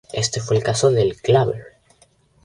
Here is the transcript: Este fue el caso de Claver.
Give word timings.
Este 0.13 0.41
fue 0.41 0.55
el 0.57 0.63
caso 0.63 0.89
de 0.89 1.13
Claver. 1.13 1.77